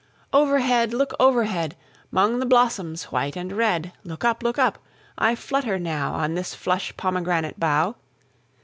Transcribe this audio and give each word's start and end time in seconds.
Overhead! 0.33 0.95
look 0.95 1.13
overhead! 1.19 1.75
'Mong 2.11 2.39
the 2.39 2.45
blossoms 2.47 3.03
white 3.11 3.35
and 3.35 3.51
red 3.53 3.91
Look 4.03 4.23
up, 4.25 4.41
look 4.41 4.57
up. 4.57 4.79
I 5.15 5.35
flutter 5.35 5.77
now 5.77 6.13
On 6.15 6.33
this 6.33 6.55
flush 6.55 6.91
pomegranate 6.97 7.59
bough. 7.59 7.97